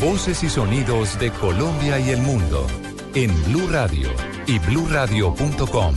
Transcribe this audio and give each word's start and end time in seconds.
Voces 0.00 0.44
y 0.44 0.48
sonidos 0.48 1.18
de 1.18 1.32
Colombia 1.32 1.98
y 1.98 2.10
el 2.10 2.20
mundo 2.20 2.68
en 3.14 3.34
Blue 3.46 3.66
Radio 3.68 4.08
y 4.46 4.60
BlueRadio.com, 4.60 5.94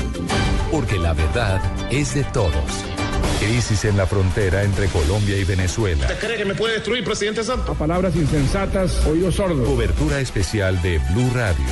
porque 0.71 0.97
la 0.97 1.13
verdad 1.13 1.61
es 1.91 2.15
de 2.15 2.23
todos. 2.23 2.51
Crisis 3.39 3.85
en 3.85 3.97
la 3.97 4.07
frontera 4.07 4.63
entre 4.63 4.87
Colombia 4.87 5.37
y 5.37 5.43
Venezuela. 5.43 6.01
¿Usted 6.01 6.19
cree 6.19 6.37
que 6.37 6.45
me 6.45 6.55
puede 6.55 6.75
destruir, 6.75 7.03
presidente 7.03 7.43
Santos? 7.43 7.75
A 7.75 7.77
palabras 7.77 8.15
insensatas, 8.15 9.05
oídos 9.05 9.35
sordos. 9.35 9.67
Cobertura 9.67 10.19
especial 10.19 10.81
de 10.81 10.99
Blue 11.13 11.29
Radio. 11.35 11.65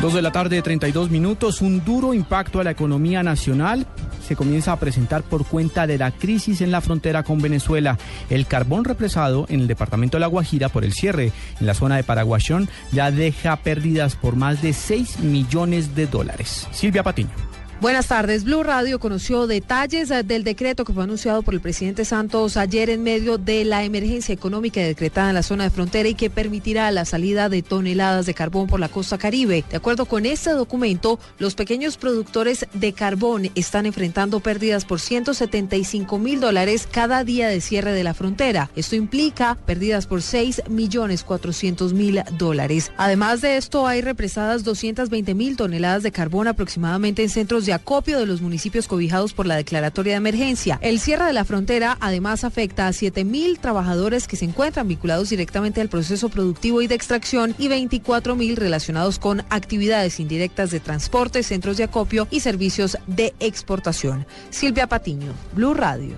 Dos 0.00 0.12
de 0.12 0.22
la 0.22 0.32
tarde, 0.32 0.60
32 0.60 1.08
minutos. 1.08 1.60
Un 1.60 1.84
duro 1.84 2.12
impacto 2.12 2.58
a 2.58 2.64
la 2.64 2.72
economía 2.72 3.22
nacional 3.22 3.86
se 4.26 4.36
comienza 4.36 4.72
a 4.72 4.80
presentar 4.80 5.22
por 5.22 5.46
cuenta 5.46 5.86
de 5.86 5.98
la 5.98 6.10
crisis 6.10 6.60
en 6.60 6.70
la 6.70 6.80
frontera 6.80 7.22
con 7.22 7.40
Venezuela. 7.40 7.98
El 8.28 8.46
carbón 8.46 8.84
represado 8.84 9.46
en 9.48 9.60
el 9.60 9.66
departamento 9.66 10.16
de 10.16 10.20
La 10.20 10.26
Guajira 10.26 10.68
por 10.68 10.84
el 10.84 10.92
cierre 10.92 11.32
en 11.60 11.66
la 11.66 11.74
zona 11.74 11.96
de 11.96 12.04
Paraguayón 12.04 12.68
ya 12.92 13.10
deja 13.10 13.56
pérdidas 13.56 14.16
por 14.16 14.36
más 14.36 14.62
de 14.62 14.72
6 14.72 15.20
millones 15.20 15.94
de 15.94 16.06
dólares. 16.06 16.66
Silvia 16.72 17.02
Patiño. 17.02 17.55
Buenas 17.78 18.06
tardes. 18.06 18.44
Blue 18.44 18.62
Radio 18.62 18.98
conoció 18.98 19.46
detalles 19.46 20.10
eh, 20.10 20.22
del 20.22 20.44
decreto 20.44 20.86
que 20.86 20.94
fue 20.94 21.04
anunciado 21.04 21.42
por 21.42 21.52
el 21.52 21.60
presidente 21.60 22.06
Santos 22.06 22.56
ayer 22.56 22.88
en 22.88 23.02
medio 23.02 23.36
de 23.36 23.66
la 23.66 23.84
emergencia 23.84 24.32
económica 24.32 24.80
decretada 24.80 25.28
en 25.28 25.34
la 25.34 25.42
zona 25.42 25.64
de 25.64 25.70
frontera 25.70 26.08
y 26.08 26.14
que 26.14 26.30
permitirá 26.30 26.90
la 26.90 27.04
salida 27.04 27.50
de 27.50 27.60
toneladas 27.60 28.24
de 28.24 28.32
carbón 28.32 28.66
por 28.66 28.80
la 28.80 28.88
costa 28.88 29.18
caribe. 29.18 29.62
De 29.68 29.76
acuerdo 29.76 30.06
con 30.06 30.24
este 30.24 30.52
documento, 30.52 31.20
los 31.38 31.54
pequeños 31.54 31.98
productores 31.98 32.66
de 32.72 32.94
carbón 32.94 33.50
están 33.54 33.84
enfrentando 33.84 34.40
pérdidas 34.40 34.86
por 34.86 34.98
175 34.98 36.18
mil 36.18 36.40
dólares 36.40 36.88
cada 36.90 37.24
día 37.24 37.48
de 37.48 37.60
cierre 37.60 37.92
de 37.92 38.04
la 38.04 38.14
frontera. 38.14 38.70
Esto 38.74 38.96
implica 38.96 39.54
pérdidas 39.66 40.06
por 40.06 40.22
6 40.22 40.62
millones 40.70 41.24
400 41.24 41.92
mil 41.92 42.22
dólares. 42.38 42.90
Además 42.96 43.42
de 43.42 43.58
esto, 43.58 43.86
hay 43.86 44.00
represadas 44.00 44.64
220 44.64 45.34
mil 45.34 45.58
toneladas 45.58 46.02
de 46.02 46.10
carbón 46.10 46.48
aproximadamente 46.48 47.22
en 47.22 47.28
centros 47.28 47.65
de 47.66 47.72
acopio 47.72 48.18
de 48.18 48.26
los 48.26 48.40
municipios 48.40 48.88
cobijados 48.88 49.32
por 49.32 49.46
la 49.46 49.56
declaratoria 49.56 50.14
de 50.14 50.18
emergencia. 50.18 50.78
El 50.80 51.00
cierre 51.00 51.26
de 51.26 51.32
la 51.32 51.44
frontera 51.44 51.98
además 52.00 52.44
afecta 52.44 52.86
a 52.86 52.92
7 52.92 53.24
mil 53.24 53.58
trabajadores 53.58 54.26
que 54.26 54.36
se 54.36 54.44
encuentran 54.44 54.88
vinculados 54.88 55.28
directamente 55.28 55.80
al 55.80 55.88
proceso 55.88 56.28
productivo 56.28 56.82
y 56.82 56.86
de 56.86 56.94
extracción 56.94 57.54
y 57.58 57.68
24 57.68 58.36
mil 58.36 58.56
relacionados 58.56 59.18
con 59.18 59.42
actividades 59.50 60.20
indirectas 60.20 60.70
de 60.70 60.80
transporte, 60.80 61.42
centros 61.42 61.76
de 61.76 61.84
acopio 61.84 62.28
y 62.30 62.40
servicios 62.40 62.96
de 63.06 63.34
exportación. 63.40 64.26
Silvia 64.50 64.86
Patiño, 64.86 65.32
Blue 65.54 65.74
Radio. 65.74 66.16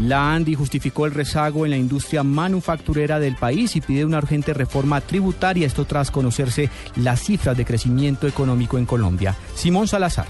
La 0.00 0.34
ANDI 0.34 0.54
justificó 0.54 1.06
el 1.06 1.12
rezago 1.12 1.64
en 1.64 1.70
la 1.70 1.76
industria 1.76 2.22
manufacturera 2.22 3.20
del 3.20 3.36
país 3.36 3.76
y 3.76 3.80
pide 3.80 4.04
una 4.04 4.18
urgente 4.18 4.54
reforma 4.54 5.00
tributaria, 5.00 5.66
esto 5.66 5.84
tras 5.84 6.10
conocerse 6.10 6.70
las 6.96 7.20
cifras 7.20 7.56
de 7.56 7.64
crecimiento 7.64 8.26
económico 8.26 8.78
en 8.78 8.86
Colombia. 8.86 9.36
Simón 9.54 9.88
Salazar. 9.88 10.26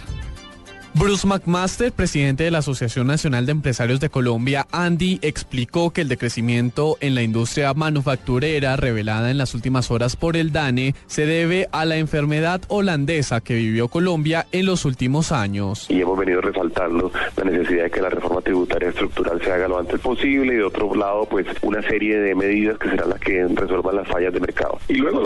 Bruce 0.94 1.26
McMaster, 1.26 1.90
presidente 1.90 2.44
de 2.44 2.50
la 2.50 2.58
Asociación 2.58 3.06
Nacional 3.06 3.46
de 3.46 3.52
Empresarios 3.52 3.98
de 3.98 4.10
Colombia, 4.10 4.66
Andy, 4.72 5.18
explicó 5.22 5.90
que 5.90 6.02
el 6.02 6.08
decrecimiento 6.08 6.98
en 7.00 7.14
la 7.14 7.22
industria 7.22 7.72
manufacturera 7.72 8.76
revelada 8.76 9.30
en 9.30 9.38
las 9.38 9.54
últimas 9.54 9.90
horas 9.90 10.16
por 10.16 10.36
el 10.36 10.52
DANE 10.52 10.94
se 11.06 11.24
debe 11.24 11.66
a 11.72 11.86
la 11.86 11.96
enfermedad 11.96 12.60
holandesa 12.68 13.40
que 13.40 13.54
vivió 13.54 13.88
Colombia 13.88 14.46
en 14.52 14.66
los 14.66 14.84
últimos 14.84 15.32
años. 15.32 15.86
Y 15.88 16.02
hemos 16.02 16.18
venido 16.18 16.42
resaltando 16.42 17.10
la 17.36 17.44
necesidad 17.44 17.84
de 17.84 17.90
que 17.90 18.02
la 18.02 18.10
reforma 18.10 18.42
tributaria 18.42 18.90
estructural 18.90 19.40
se 19.42 19.50
haga 19.50 19.68
lo 19.68 19.78
antes 19.78 19.98
posible 19.98 20.52
y 20.52 20.56
de 20.58 20.64
otro 20.64 20.94
lado, 20.94 21.24
pues 21.24 21.46
una 21.62 21.80
serie 21.82 22.18
de 22.18 22.34
medidas 22.34 22.76
que 22.78 22.90
serán 22.90 23.08
las 23.08 23.18
que 23.18 23.46
resuelvan 23.48 23.96
las 23.96 24.08
fallas 24.08 24.32
de 24.34 24.40
mercado. 24.40 24.78
Y 24.88 24.96
luego... 24.96 25.22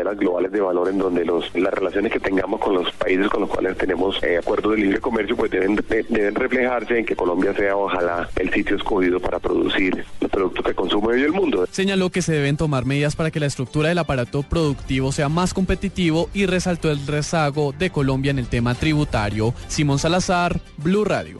cadenas 0.00 0.18
globales 0.18 0.52
de 0.52 0.60
valor 0.60 0.88
en 0.88 0.98
donde 0.98 1.24
los, 1.24 1.54
las 1.54 1.74
relaciones 1.74 2.12
que 2.12 2.20
tengamos 2.20 2.60
con 2.60 2.74
los 2.74 2.90
países 2.92 3.28
con 3.28 3.42
los 3.42 3.50
cuales 3.50 3.76
tenemos 3.76 4.22
eh, 4.22 4.38
acuerdos 4.38 4.72
de 4.72 4.78
libre 4.78 5.00
comercio 5.00 5.36
pues 5.36 5.50
deben, 5.50 5.76
de, 5.76 6.06
deben 6.08 6.34
reflejarse 6.34 6.98
en 6.98 7.04
que 7.04 7.14
Colombia 7.14 7.52
sea 7.54 7.76
ojalá 7.76 8.28
el 8.36 8.50
sitio 8.50 8.76
escogido 8.76 9.20
para 9.20 9.38
producir 9.38 10.04
los 10.20 10.30
productos 10.30 10.64
que 10.64 10.74
consume 10.74 11.08
hoy 11.08 11.22
el 11.22 11.32
mundo. 11.32 11.66
Señaló 11.70 12.10
que 12.10 12.22
se 12.22 12.32
deben 12.32 12.56
tomar 12.56 12.86
medidas 12.86 13.14
para 13.14 13.30
que 13.30 13.40
la 13.40 13.46
estructura 13.46 13.90
del 13.90 13.98
aparato 13.98 14.42
productivo 14.42 15.12
sea 15.12 15.28
más 15.28 15.52
competitivo 15.52 16.30
y 16.32 16.46
resaltó 16.46 16.90
el 16.90 17.06
rezago 17.06 17.72
de 17.72 17.90
Colombia 17.90 18.30
en 18.30 18.38
el 18.38 18.46
tema 18.46 18.74
tributario. 18.74 19.54
Simón 19.68 19.98
Salazar, 19.98 20.60
Blue 20.78 21.04
Radio. 21.04 21.38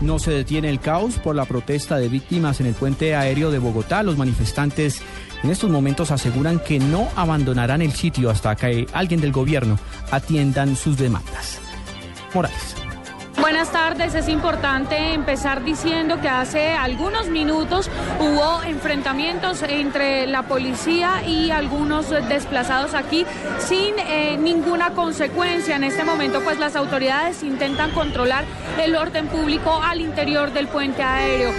No 0.00 0.18
se 0.18 0.32
detiene 0.32 0.68
el 0.68 0.80
caos 0.80 1.18
por 1.18 1.34
la 1.34 1.46
protesta 1.46 1.96
de 1.96 2.08
víctimas 2.08 2.60
en 2.60 2.66
el 2.66 2.74
puente 2.74 3.14
aéreo 3.14 3.50
de 3.50 3.58
Bogotá. 3.58 4.02
Los 4.02 4.18
manifestantes 4.18 5.00
en 5.44 5.50
estos 5.50 5.70
momentos 5.70 6.10
aseguran 6.10 6.58
que 6.58 6.78
no 6.78 7.08
abandonarán 7.16 7.82
el 7.82 7.92
sitio 7.92 8.30
hasta 8.30 8.56
que 8.56 8.86
alguien 8.94 9.20
del 9.20 9.30
gobierno 9.30 9.78
atiendan 10.10 10.74
sus 10.74 10.96
demandas. 10.96 11.60
Morales. 12.32 12.74
Buenas 13.40 13.70
tardes, 13.72 14.14
es 14.14 14.28
importante 14.28 15.12
empezar 15.12 15.64
diciendo 15.64 16.18
que 16.20 16.28
hace 16.28 16.70
algunos 16.70 17.28
minutos 17.28 17.90
hubo 18.18 18.62
enfrentamientos 18.62 19.62
entre 19.62 20.26
la 20.26 20.44
policía 20.44 21.22
y 21.26 21.50
algunos 21.50 22.08
desplazados 22.08 22.94
aquí 22.94 23.26
sin 23.58 23.98
eh, 23.98 24.38
ninguna 24.38 24.90
consecuencia. 24.90 25.76
En 25.76 25.84
este 25.84 26.04
momento 26.04 26.40
pues 26.42 26.58
las 26.58 26.74
autoridades 26.74 27.42
intentan 27.42 27.90
controlar 27.90 28.44
el 28.82 28.96
orden 28.96 29.26
público 29.26 29.78
al 29.82 30.00
interior 30.00 30.52
del 30.52 30.68
puente 30.68 31.02
aéreo, 31.02 31.52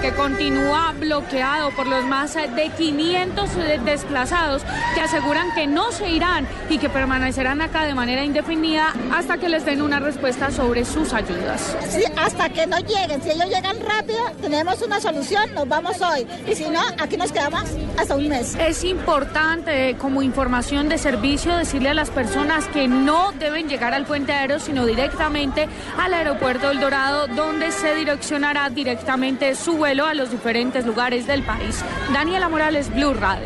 que 0.00 0.12
continúa 0.12 0.92
bloqueado 0.98 1.70
por 1.70 1.86
los 1.86 2.04
más 2.04 2.34
de 2.34 2.70
500 2.76 3.50
desplazados 3.84 4.62
que 4.94 5.00
aseguran 5.00 5.54
que 5.54 5.66
no 5.66 5.92
se 5.92 6.08
irán 6.10 6.46
y 6.68 6.78
que 6.78 6.88
permanecerán 6.88 7.60
acá 7.60 7.84
de 7.84 7.94
manera 7.94 8.24
indefinida 8.24 8.92
hasta 9.12 9.38
que 9.38 9.48
les 9.48 9.64
den 9.64 9.82
una 9.82 10.00
respuesta 10.00 10.50
sobre 10.50 10.84
sus 10.84 11.12
ayudas. 11.12 11.76
Sí, 11.88 12.02
hasta 12.16 12.48
que 12.48 12.66
no 12.66 12.78
lleguen. 12.78 13.22
Si 13.22 13.30
ellos 13.30 13.46
llegan 13.46 13.76
rápido, 13.80 14.20
tenemos 14.40 14.82
una 14.82 15.00
solución, 15.00 15.54
nos 15.54 15.68
vamos 15.68 16.00
hoy. 16.00 16.26
Y 16.50 16.54
si 16.54 16.68
no, 16.68 16.80
aquí 16.98 17.16
nos 17.16 17.30
quedamos 17.32 17.64
hasta 17.98 18.16
un 18.16 18.28
mes. 18.28 18.54
Es 18.56 18.84
importante, 18.84 19.96
como 19.98 20.22
información 20.22 20.88
de 20.88 20.98
servicio, 20.98 21.56
decirle 21.56 21.90
a 21.90 21.94
las 21.94 22.10
personas 22.10 22.66
que 22.68 22.88
no 22.88 23.32
deben 23.38 23.68
llegar 23.68 23.94
al 23.94 24.06
puente 24.06 24.32
aéreo, 24.32 24.58
sino 24.58 24.86
directamente 24.86 25.68
al 25.98 26.14
aeropuerto 26.14 26.70
El 26.70 26.80
Dorado, 26.80 27.28
donde 27.28 27.70
se 27.70 27.94
direccionará 27.94 28.70
directamente 28.70 29.54
su 29.54 29.83
vuelo 29.84 30.06
a 30.06 30.14
los 30.14 30.30
diferentes 30.30 30.86
lugares 30.86 31.26
del 31.26 31.42
país. 31.42 31.84
Daniela 32.10 32.48
Morales, 32.48 32.90
Blue 32.90 33.12
Radio. 33.12 33.44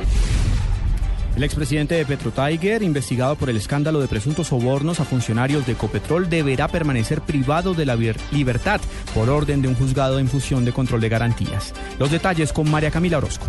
El 1.34 1.42
expresidente 1.42 1.96
de 1.96 2.06
Petro 2.06 2.30
Tiger, 2.30 2.84
investigado 2.84 3.34
por 3.34 3.50
el 3.50 3.56
escándalo 3.56 3.98
de 3.98 4.06
presuntos 4.06 4.46
sobornos 4.46 5.00
a 5.00 5.04
funcionarios 5.04 5.66
de 5.66 5.74
Copetrol, 5.74 6.30
deberá 6.30 6.68
permanecer 6.68 7.22
privado 7.22 7.74
de 7.74 7.86
la 7.86 7.96
libertad 8.30 8.80
por 9.14 9.30
orden 9.30 9.62
de 9.62 9.66
un 9.66 9.74
juzgado 9.74 10.20
en 10.20 10.28
fusión 10.28 10.64
de 10.64 10.72
control 10.72 11.00
de 11.00 11.08
garantías. 11.08 11.74
Los 11.98 12.12
detalles 12.12 12.52
con 12.52 12.70
María 12.70 12.92
Camila 12.92 13.18
Orozco. 13.18 13.48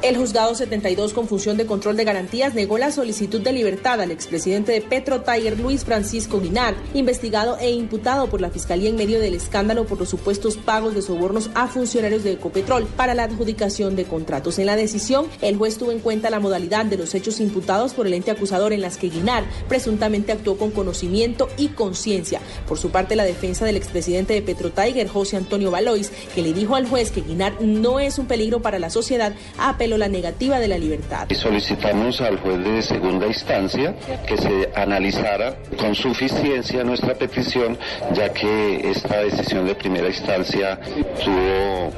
El 0.00 0.16
juzgado 0.16 0.54
72 0.54 1.12
con 1.12 1.26
función 1.26 1.56
de 1.56 1.66
control 1.66 1.96
de 1.96 2.04
garantías 2.04 2.54
negó 2.54 2.78
la 2.78 2.92
solicitud 2.92 3.40
de 3.40 3.52
libertad 3.52 4.00
al 4.00 4.12
expresidente 4.12 4.70
de 4.70 4.80
Petro 4.80 5.22
Tiger 5.22 5.58
Luis 5.58 5.84
Francisco 5.84 6.38
Guinard, 6.38 6.76
investigado 6.94 7.58
e 7.58 7.72
imputado 7.72 8.28
por 8.28 8.40
la 8.40 8.50
Fiscalía 8.50 8.90
en 8.90 8.94
medio 8.94 9.18
del 9.18 9.34
escándalo 9.34 9.86
por 9.86 9.98
los 9.98 10.08
supuestos 10.08 10.56
pagos 10.56 10.94
de 10.94 11.02
sobornos 11.02 11.50
a 11.56 11.66
funcionarios 11.66 12.22
de 12.22 12.30
Ecopetrol 12.30 12.86
para 12.86 13.14
la 13.14 13.24
adjudicación 13.24 13.96
de 13.96 14.04
contratos. 14.04 14.60
En 14.60 14.66
la 14.66 14.76
decisión, 14.76 15.26
el 15.42 15.56
juez 15.56 15.78
tuvo 15.78 15.90
en 15.90 15.98
cuenta 15.98 16.30
la 16.30 16.38
modalidad 16.38 16.86
de 16.86 16.96
los 16.96 17.16
hechos 17.16 17.40
imputados 17.40 17.92
por 17.92 18.06
el 18.06 18.14
ente 18.14 18.30
acusador 18.30 18.72
en 18.72 18.82
las 18.82 18.98
que 18.98 19.08
Guinard 19.08 19.46
presuntamente 19.68 20.30
actuó 20.30 20.56
con 20.58 20.70
conocimiento 20.70 21.48
y 21.56 21.70
conciencia. 21.70 22.40
Por 22.68 22.78
su 22.78 22.90
parte, 22.90 23.16
la 23.16 23.24
defensa 23.24 23.64
del 23.64 23.76
expresidente 23.76 24.32
de 24.32 24.42
Petro 24.42 24.70
Tiger, 24.70 25.08
José 25.08 25.36
Antonio 25.36 25.72
Valois, 25.72 26.12
que 26.36 26.42
le 26.42 26.52
dijo 26.52 26.76
al 26.76 26.88
juez 26.88 27.10
que 27.10 27.22
Guinard 27.22 27.60
no 27.62 27.98
es 27.98 28.20
un 28.20 28.26
peligro 28.26 28.62
para 28.62 28.78
la 28.78 28.90
sociedad, 28.90 29.34
apeló 29.58 29.87
la 29.96 30.08
negativa 30.08 30.58
de 30.58 30.68
la 30.68 30.78
libertad. 30.78 31.26
Y 31.30 31.34
solicitamos 31.34 32.20
al 32.20 32.38
juez 32.38 32.62
de 32.64 32.82
segunda 32.82 33.26
instancia 33.26 33.96
que 34.26 34.36
se 34.36 34.70
analizara 34.74 35.56
con 35.78 35.94
suficiencia 35.94 36.84
nuestra 36.84 37.14
petición, 37.14 37.78
ya 38.14 38.32
que 38.32 38.90
esta 38.90 39.18
decisión 39.18 39.66
de 39.66 39.74
primera 39.74 40.08
instancia 40.08 40.78
tuvo 41.24 41.92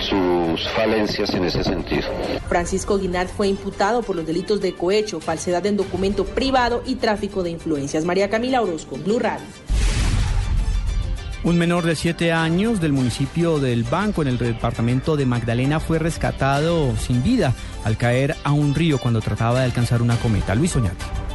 sus 0.00 0.68
falencias 0.70 1.34
en 1.34 1.44
ese 1.44 1.62
sentido. 1.62 2.08
Francisco 2.48 2.98
Guinard 2.98 3.28
fue 3.28 3.48
imputado 3.48 4.02
por 4.02 4.16
los 4.16 4.26
delitos 4.26 4.60
de 4.60 4.74
cohecho, 4.74 5.20
falsedad 5.20 5.64
en 5.66 5.76
documento 5.76 6.24
privado 6.24 6.82
y 6.86 6.96
tráfico 6.96 7.42
de 7.42 7.50
influencias. 7.50 8.04
María 8.04 8.30
Camila 8.30 8.62
Orozco, 8.62 8.96
Blue 8.96 9.18
Radio. 9.18 9.46
Un 11.48 11.56
menor 11.56 11.86
de 11.86 11.96
siete 11.96 12.30
años 12.30 12.78
del 12.78 12.92
municipio 12.92 13.58
del 13.58 13.82
Banco 13.82 14.20
en 14.20 14.28
el 14.28 14.36
departamento 14.36 15.16
de 15.16 15.24
Magdalena 15.24 15.80
fue 15.80 15.98
rescatado 15.98 16.94
sin 16.98 17.22
vida 17.22 17.54
al 17.84 17.96
caer 17.96 18.36
a 18.44 18.52
un 18.52 18.74
río 18.74 18.98
cuando 18.98 19.22
trataba 19.22 19.60
de 19.60 19.64
alcanzar 19.64 20.02
una 20.02 20.18
cometa. 20.18 20.54
Luis 20.54 20.76
Oñate. 20.76 21.27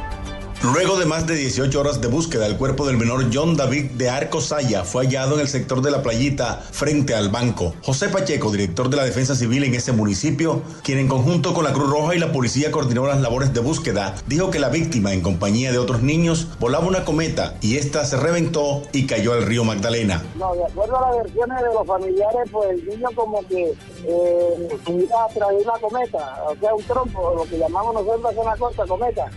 Luego 0.62 0.96
de 0.98 1.04
más 1.04 1.26
de 1.26 1.34
18 1.34 1.78
horas 1.78 2.00
de 2.00 2.08
búsqueda, 2.08 2.46
el 2.46 2.56
cuerpo 2.56 2.86
del 2.86 2.96
menor 2.96 3.26
John 3.32 3.56
David 3.56 3.90
de 3.92 4.08
Arco 4.08 4.40
Saya 4.40 4.84
fue 4.84 5.04
hallado 5.04 5.34
en 5.34 5.40
el 5.40 5.48
sector 5.48 5.82
de 5.82 5.90
la 5.90 6.02
playita 6.02 6.62
frente 6.70 7.14
al 7.14 7.28
banco. 7.28 7.74
José 7.82 8.08
Pacheco, 8.08 8.50
director 8.50 8.88
de 8.88 8.96
la 8.96 9.04
Defensa 9.04 9.34
Civil 9.34 9.64
en 9.64 9.74
ese 9.74 9.92
municipio, 9.92 10.62
quien 10.82 10.98
en 10.98 11.08
conjunto 11.08 11.52
con 11.52 11.64
la 11.64 11.72
Cruz 11.72 11.90
Roja 11.90 12.14
y 12.14 12.18
la 12.18 12.32
policía 12.32 12.70
coordinó 12.70 13.06
las 13.06 13.20
labores 13.20 13.52
de 13.52 13.60
búsqueda, 13.60 14.14
dijo 14.26 14.50
que 14.50 14.58
la 14.58 14.70
víctima, 14.70 15.12
en 15.12 15.20
compañía 15.20 15.70
de 15.70 15.78
otros 15.78 16.02
niños, 16.02 16.48
volaba 16.58 16.86
una 16.86 17.04
cometa 17.04 17.56
y 17.60 17.76
esta 17.76 18.04
se 18.04 18.16
reventó 18.16 18.82
y 18.92 19.06
cayó 19.06 19.34
al 19.34 19.42
río 19.42 19.64
Magdalena. 19.64 20.22
No, 20.36 20.54
de 20.54 20.64
acuerdo 20.64 20.96
a 20.96 21.10
las 21.10 21.24
versiones 21.24 21.58
de 21.60 21.74
los 21.74 21.86
familiares, 21.86 22.50
pues 22.50 22.70
el 22.70 22.86
niño 22.86 23.08
como 23.14 23.46
que 23.48 23.74
eh, 24.06 24.68
iba 24.88 25.24
a 25.24 25.28
traer 25.28 25.62
una 25.62 25.78
cometa, 25.78 26.42
o 26.48 26.56
sea, 26.56 26.74
un 26.74 26.82
trompo, 26.84 27.34
lo 27.36 27.44
que 27.44 27.58
llamamos 27.58 27.94
nosotros 27.94 28.32
en 28.36 28.44
la 28.44 28.56
costa, 28.56 28.86
cometa. 28.86 29.30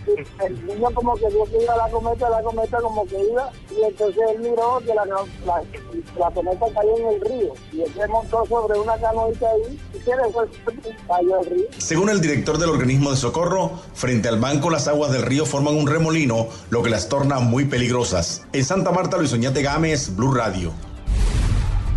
El 0.44 0.66
niño 0.66 0.88
como 0.94 1.17
que 1.18 1.28
vio 1.28 1.44
que 1.44 1.62
iba 1.62 1.76
la 1.76 1.88
cometa, 1.88 2.30
la 2.30 2.42
cometa 2.42 2.78
como 2.80 3.06
que 3.06 3.20
iba, 3.20 3.50
y 3.70 3.82
entonces 3.82 4.22
él 4.30 4.38
miró 4.40 4.78
que 4.84 4.94
la, 4.94 5.04
la, 5.04 5.62
la 6.18 6.30
cometa 6.30 6.66
cayó 6.74 6.96
en 6.96 7.06
el 7.06 7.20
río, 7.20 7.52
y 7.72 7.82
él 7.82 7.92
se 7.94 8.06
montó 8.08 8.44
sobre 8.46 8.78
una 8.78 8.96
canoita 8.98 9.46
ahí, 9.50 9.78
y 9.94 9.98
se 9.98 10.16
después 10.16 10.48
cayó 11.06 11.38
al 11.38 11.46
río. 11.46 11.66
Según 11.78 12.10
el 12.10 12.20
director 12.20 12.58
del 12.58 12.70
organismo 12.70 13.10
de 13.10 13.16
socorro, 13.16 13.72
frente 13.94 14.28
al 14.28 14.38
banco 14.38 14.70
las 14.70 14.88
aguas 14.88 15.12
del 15.12 15.22
río 15.22 15.46
forman 15.46 15.74
un 15.76 15.86
remolino, 15.86 16.48
lo 16.70 16.82
que 16.82 16.90
las 16.90 17.08
torna 17.08 17.38
muy 17.38 17.64
peligrosas. 17.64 18.42
En 18.52 18.64
Santa 18.64 18.90
Marta, 18.90 19.16
Luis 19.18 19.32
Oñate 19.32 19.62
Gámez, 19.62 20.14
Blue 20.16 20.32
Radio. 20.32 20.72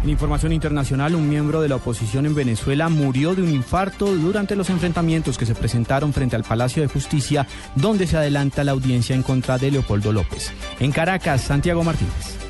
En 0.04 0.10
información 0.10 0.52
internacional, 0.52 1.14
un 1.14 1.30
miembro 1.30 1.62
de 1.62 1.70
la 1.70 1.76
oposición 1.76 2.26
en 2.26 2.34
Venezuela 2.34 2.90
murió 2.90 3.36
de 3.36 3.44
un 3.44 3.50
infarto 3.50 4.08
durante 4.08 4.56
los 4.56 4.72
enfrentamientos 4.72 5.38
que 5.38 5.46
se 5.46 5.54
presentaron 5.54 6.12
frente 6.12 6.36
al 6.36 6.44
Palacio 6.44 6.82
de 6.82 6.90
Justicia, 6.90 7.46
donde 7.76 8.08
se 8.08 8.18
adelanta 8.18 8.64
la 8.64 8.72
audiencia 8.72 9.16
en 9.16 9.22
contra 9.22 9.60
de 9.60 9.70
Leopoldo 9.70 10.12
López. 10.12 10.52
En 10.80 10.92
Caracas, 10.92 11.42
Santiago 11.42 11.84
Martínez. 11.84 12.41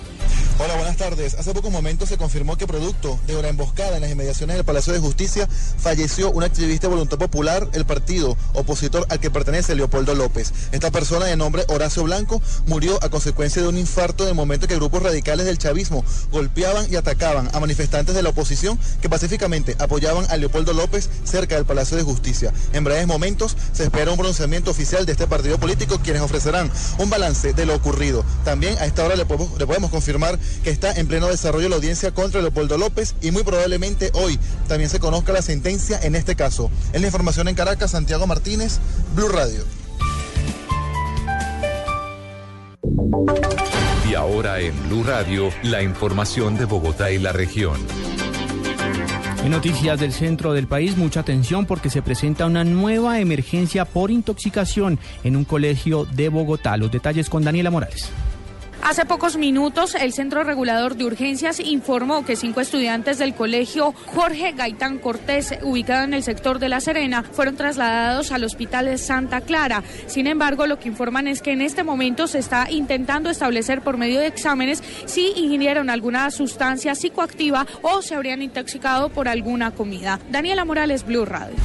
Hola, 0.63 0.75
buenas 0.75 0.96
tardes. 0.96 1.34
Hace 1.40 1.56
pocos 1.56 1.72
momentos 1.72 2.08
se 2.08 2.19
confirmó 2.19 2.56
que 2.56 2.68
producto 2.68 3.19
de 3.25 3.36
una 3.36 3.48
emboscada 3.48 3.96
en 3.96 4.02
las 4.02 4.12
inmediaciones 4.12 4.58
del 4.58 4.63
Palacio 4.63 4.94
de 4.94 5.00
Justicia 5.00 5.50
falleció 5.50 6.30
un 6.30 6.44
activista 6.44 6.86
de 6.86 6.94
Voluntad 6.94 7.18
Popular, 7.18 7.68
el 7.74 7.84
partido 7.84 8.38
opositor 8.54 9.08
al 9.10 9.19
que 9.19 9.31
pertenece 9.31 9.74
Leopoldo 9.74 10.13
López. 10.13 10.54
Esta 10.72 10.92
persona 10.92 11.25
de 11.25 11.36
nombre 11.36 11.66
Horacio 11.68 12.04
Blanco 12.04 12.44
murió 12.68 13.04
a 13.04 13.10
consecuencia 13.10 13.63
de 13.63 13.69
un 13.69 13.78
infarto 13.80 14.22
en 14.22 14.30
el 14.30 14.36
momento 14.36 14.68
que 14.68 14.75
grupos 14.75 15.02
radicales 15.02 15.48
del 15.48 15.58
chavismo 15.58 16.06
golpeaban 16.31 16.86
y 16.92 16.96
atacaban 16.96 17.50
a 17.56 17.60
manifestantes 17.60 18.13
de 18.13 18.22
la 18.22 18.30
oposición 18.30 18.78
que 19.02 19.10
pacíficamente 19.10 19.75
apoyaban 19.80 20.28
a 20.30 20.38
Leopoldo 20.38 20.74
López 20.74 21.10
cerca 21.24 21.56
del 21.56 21.66
Palacio 21.66 21.98
de 21.98 22.04
Justicia. 22.04 22.54
En 22.74 22.84
breves 22.84 23.08
momentos 23.08 23.58
se 23.74 23.86
espera 23.86 24.12
un 24.12 24.18
pronunciamiento 24.18 24.69
oficial 24.69 25.08
de 25.08 25.13
este 25.13 25.25
partido 25.25 25.58
político 25.58 26.00
quienes 26.04 26.22
ofrecerán 26.22 26.69
un 27.00 27.10
balance 27.10 27.54
de 27.54 27.66
lo 27.66 27.74
ocurrido. 27.74 28.24
También 28.46 28.78
a 28.78 28.86
esta 28.86 29.04
hora 29.04 29.16
le 29.16 29.25
podemos, 29.25 29.58
le 29.58 29.66
podemos 29.66 29.90
confirmar 29.90 30.38
que 30.63 30.69
está 30.69 30.92
en 30.94 31.07
pleno 31.07 31.27
desarrollo 31.27 31.69
la 31.69 31.75
audiencia 31.77 32.12
contra 32.12 32.42
Leopoldo 32.42 32.77
López 32.77 33.15
y 33.21 33.31
muy 33.31 33.44
probablemente 33.44 34.12
hoy 34.13 34.39
también 34.68 34.89
se 34.89 35.00
conozca 35.00 35.33
la 35.33 35.42
sentencia 35.42 36.00
en 36.01 36.15
este 36.15 36.36
caso. 36.36 36.69
En 36.94 37.01
la 37.01 37.07
información 37.07 37.48
en 37.48 37.56
Caracas, 37.56 37.92
Santiago 37.92 38.27
Martínez, 38.27 38.80
Blue 39.15 39.30
Radio. 39.30 39.63
Y 44.09 44.15
ahora 44.15 44.59
en 44.59 44.74
Blue 44.89 45.03
Radio, 45.03 45.50
la 45.63 45.81
información 45.81 46.57
de 46.57 46.65
Bogotá 46.65 47.12
y 47.12 47.18
la 47.18 47.31
región. 47.31 47.77
En 49.44 49.50
noticias 49.50 50.00
del 50.00 50.13
centro 50.13 50.53
del 50.53 50.68
país, 50.68 50.98
mucha 50.98 51.21
atención 51.21 51.65
porque 51.65 51.89
se 51.89 52.03
presenta 52.03 52.45
una 52.45 52.63
nueva 52.63 53.19
emergencia 53.19 53.86
por 53.86 54.12
intoxicación 54.12 55.00
en 55.24 55.36
un 55.36 55.45
colegio 55.45 56.06
de 56.06 56.30
Bogotá. 56.30 56.77
Los 56.77 56.92
detalles 56.92 57.27
con 57.27 57.44
Daniela 57.44 57.71
Morales. 57.71 58.12
Hace 58.83 59.06
pocos 59.06 59.38
minutos, 59.38 59.95
el 59.95 60.12
Centro 60.12 60.44
Regulador 60.44 60.95
de 60.95 61.06
Urgencias 61.06 61.60
informó 61.60 62.25
que 62.25 62.36
cinco 62.36 62.62
estudiantes 62.62 63.19
del 63.19 63.36
colegio 63.36 63.94
Jorge 64.07 64.54
Gaitán 64.54 64.98
Cortés, 64.98 65.54
ubicado 65.62 66.04
en 66.04 66.16
el 66.16 66.24
sector 66.24 66.57
de 66.57 66.68
La 66.68 66.81
Serena, 66.81 67.24
fueron 67.24 67.56
trasladados 67.56 68.31
al 68.31 68.44
Hospital 68.44 68.86
de 68.86 68.98
Santa 68.98 69.42
Clara. 69.42 69.83
Sin 70.07 70.25
embargo, 70.25 70.66
lo 70.66 70.80
que 70.80 70.89
informan 70.89 71.28
es 71.28 71.42
que 71.42 71.51
en 71.51 71.62
este 71.62 71.83
momento 71.83 72.25
se 72.25 72.39
está 72.39 72.72
intentando 72.72 73.30
establecer 73.30 73.81
por 73.81 73.98
medio 73.98 74.19
de 74.19 74.28
exámenes 74.28 74.84
si 75.06 75.27
ingirieron 75.36 75.89
alguna 75.89 76.31
sustancia 76.31 76.95
psicoactiva 76.95 77.68
o 77.84 78.01
se 78.01 78.16
habrían 78.16 78.42
intoxicado 78.42 79.10
por 79.10 79.27
alguna 79.27 79.72
comida. 79.72 80.19
Daniela 80.31 80.66
Morales, 80.66 81.06
Blue 81.06 81.25
Radio. 81.25 81.56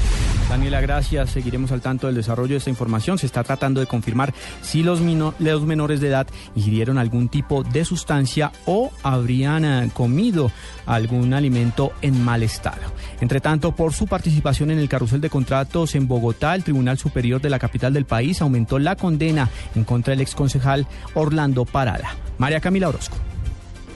Daniela, 0.49 0.81
gracias. 0.81 1.31
Seguiremos 1.31 1.73
al 1.73 1.81
tanto 1.81 2.07
del 2.07 2.15
desarrollo 2.15 2.53
de 2.53 2.59
esta 2.59 2.71
información. 2.71 3.19
Se 3.19 3.27
está 3.27 3.43
tratando 3.43 3.81
de 3.81 3.87
confirmar 3.87 4.33
si 4.63 4.85
los, 4.85 5.01
menores 5.01 6.01
de 6.01 6.09
edad 6.09 6.29
ingirieron 6.55 6.99
algún 6.99 7.29
tipo 7.29 7.65
de 7.65 7.85
sustancia 7.85 8.53
o 8.65 8.93
habrían 9.03 9.65
eh, 9.65 9.91
comido 9.93 10.53
algún 10.87 11.35
alimento 11.35 11.93
en 12.01 12.23
mal 12.25 12.45
estado. 12.45 12.83
Entre 13.21 13.41
tanto, 13.41 13.75
por 13.75 13.93
su 13.93 14.07
participación 14.07 14.71
en 14.71 14.79
el 14.79 14.89
carrusel 14.89 15.21
de 15.21 15.31
contratos 15.31 15.97
en 15.97 16.07
Bogotá, 16.07 16.55
el 16.55 16.63
Tribunal 16.63 16.97
Superior 16.97 17.41
de 17.41 17.51
la 17.51 17.59
capital 17.59 17.93
del 17.93 18.07
país 18.07 18.41
aumentó 18.41 18.79
la 18.79 18.95
condena 18.95 19.51
en 19.75 19.83
contra 19.83 20.13
del 20.13 20.21
exconcejal 20.21 20.87
Orlando 21.15 21.65
Parada. 21.65 22.15
María 22.39 22.61
Camila 22.61 22.89
Orozco. 22.89 23.17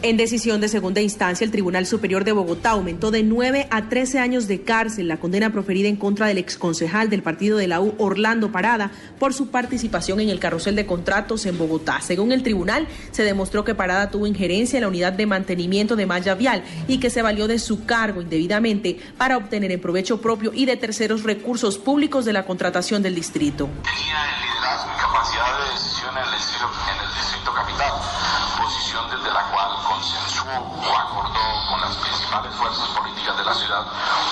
En 0.03 0.17
decisión 0.17 0.63
de 0.63 0.69
segunda 0.69 1.03
instancia, 1.03 1.45
el 1.45 1.51
Tribunal 1.51 1.85
Superior 1.85 2.25
de 2.25 2.33
Bogotá 2.33 2.71
aumentó 2.71 3.11
de 3.11 3.23
9 3.23 3.69
a 3.71 3.91
13 3.91 4.19
años 4.19 4.49
de 4.49 4.63
cárcel 4.63 5.09
la 5.09 5.19
condena 5.19 5.53
proferida 5.53 5.89
en 5.89 5.97
contra 5.97 6.27
del 6.27 6.39
exconcejal 6.39 7.11
del 7.11 7.23
partido 7.23 7.59
de 7.59 7.69
la 7.69 7.83
U, 7.83 7.95
Orlando 7.99 8.51
Parada, 8.51 8.93
por 9.19 9.35
su 9.35 9.51
participación 9.51 10.19
en 10.21 10.31
el 10.31 10.41
carrusel 10.41 10.75
de 10.75 10.87
contratos 10.87 11.45
en 11.45 11.59
Bogotá. 11.59 12.01
Según 12.01 12.33
el 12.33 12.43
tribunal, 12.43 12.89
se 13.11 13.25
demostró 13.25 13.63
que 13.63 13.75
Parada 13.75 14.11
tuvo 14.11 14.27
injerencia 14.27 14.79
en 14.79 14.85
la 14.85 14.89
unidad 14.89 15.13
de 15.13 15.27
mantenimiento 15.27 15.97
de 15.97 16.07
malla 16.07 16.35
vial 16.35 16.65
y 16.89 16.99
que 16.99 17.11
se 17.11 17.21
valió 17.21 17.47
de 17.47 17.59
su 17.59 17.85
cargo 17.85 18.23
indebidamente 18.23 18.99
para 19.19 19.37
obtener 19.37 19.71
en 19.71 19.83
provecho 19.83 20.23
propio 20.23 20.51
y 20.55 20.65
de 20.65 20.79
terceros 20.79 21.25
recursos 21.25 21.77
públicos 21.77 22.25
de 22.25 22.33
la 22.33 22.47
contratación 22.47 23.03
del 23.03 23.15
distrito. 23.15 23.69
Tenía 23.83 24.17
el 24.25 24.49
liderazgo 24.49 24.93
y 24.97 24.99
capacidad 24.99 25.59
de 25.59 25.73
decisión 25.75 26.17
en 26.17 26.25
el 26.25 26.33
distrito, 26.33 26.71
en 26.89 27.05
el 27.05 27.15
distrito 27.21 27.53
capital, 27.53 28.20
posición 28.71 29.05
desde 29.11 29.35
la 29.35 29.43
cual 29.51 29.71
consensuó 29.83 30.55
o 30.63 30.97
acordó 30.97 31.47
con 31.71 31.81
las 31.81 31.97
principales 31.97 32.55
fuerzas 32.55 32.87
políticas 32.97 33.37
de 33.37 33.45
la 33.45 33.55
ciudad 33.55 33.83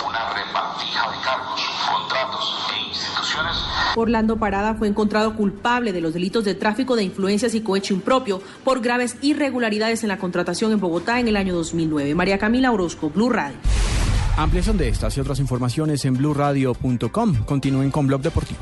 una 0.07 0.31
repartija 0.31 1.11
de 1.11 1.19
cargos, 1.25 1.61
contratos 1.91 2.57
e 2.73 2.89
instituciones. 2.89 3.57
Orlando 3.97 4.37
Parada 4.37 4.75
fue 4.75 4.87
encontrado 4.87 5.35
culpable 5.35 5.93
de 5.93 6.01
los 6.01 6.15
delitos 6.15 6.45
de 6.45 6.55
tráfico 6.55 6.95
de 6.95 7.03
influencias 7.03 7.55
y 7.55 7.63
cohecho 7.63 7.95
impropio 7.95 8.41
por 8.63 8.81
graves 8.81 9.17
irregularidades 9.23 10.05
en 10.05 10.09
la 10.09 10.19
contratación 10.19 10.71
en 10.71 10.81
Bogotá 10.81 11.19
en 11.19 11.27
el 11.27 11.37
año 11.37 11.55
2009. 11.55 12.15
María 12.15 12.39
Camila 12.39 12.71
Orozco, 12.71 13.11
Blue 13.11 13.31
Radio. 13.31 13.57
Ampliación 14.37 14.79
de 14.79 14.89
estas 14.89 15.17
y 15.17 15.21
otras 15.21 15.41
informaciones 15.41 16.05
en 16.05 16.15
blueradio.com. 16.15 17.45
Continúen 17.45 17.91
con 17.91 18.07
Blog 18.07 18.21
Deportivo. 18.21 18.61